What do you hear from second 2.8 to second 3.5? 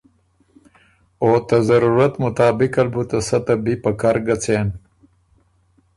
ال بُو ته سۀ